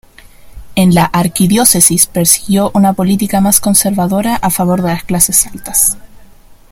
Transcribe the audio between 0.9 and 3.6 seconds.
la Arquidiócesis persiguió una política más